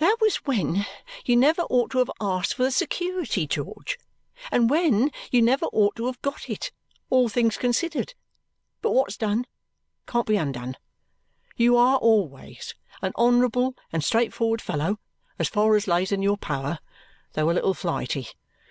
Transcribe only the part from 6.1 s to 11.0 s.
got it, all things considered. But what's done can't be undone.